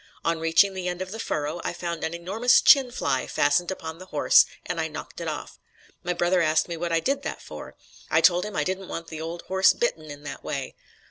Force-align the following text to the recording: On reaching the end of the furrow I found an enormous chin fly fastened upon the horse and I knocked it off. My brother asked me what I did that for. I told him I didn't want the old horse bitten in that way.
On 0.25 0.39
reaching 0.39 0.73
the 0.73 0.87
end 0.87 0.99
of 1.03 1.11
the 1.11 1.19
furrow 1.19 1.61
I 1.63 1.73
found 1.73 2.03
an 2.03 2.15
enormous 2.15 2.59
chin 2.59 2.89
fly 2.89 3.27
fastened 3.27 3.69
upon 3.69 3.99
the 3.99 4.07
horse 4.07 4.47
and 4.65 4.81
I 4.81 4.87
knocked 4.87 5.21
it 5.21 5.27
off. 5.27 5.59
My 6.01 6.11
brother 6.13 6.41
asked 6.41 6.67
me 6.67 6.75
what 6.75 6.91
I 6.91 6.99
did 6.99 7.21
that 7.21 7.39
for. 7.39 7.75
I 8.09 8.19
told 8.19 8.43
him 8.43 8.55
I 8.55 8.63
didn't 8.63 8.87
want 8.87 9.09
the 9.09 9.21
old 9.21 9.43
horse 9.43 9.73
bitten 9.73 10.09
in 10.09 10.23
that 10.23 10.43
way. 10.43 10.73